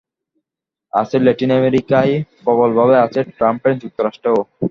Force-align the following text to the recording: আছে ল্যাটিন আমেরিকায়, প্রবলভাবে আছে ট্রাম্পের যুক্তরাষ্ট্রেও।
আছে 0.93 1.15
ল্যাটিন 1.19 1.51
আমেরিকায়, 1.59 2.13
প্রবলভাবে 2.43 2.95
আছে 3.05 3.19
ট্রাম্পের 3.37 3.73
যুক্তরাষ্ট্রেও। 3.81 4.37